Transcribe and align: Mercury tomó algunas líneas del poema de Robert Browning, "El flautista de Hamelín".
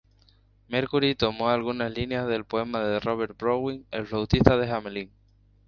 Mercury 0.67 1.13
tomó 1.13 1.49
algunas 1.51 1.91
líneas 1.91 2.27
del 2.27 2.43
poema 2.43 2.79
de 2.79 2.99
Robert 2.99 3.37
Browning, 3.39 3.83
"El 3.91 4.07
flautista 4.07 4.57
de 4.57 4.67
Hamelín". 4.71 5.11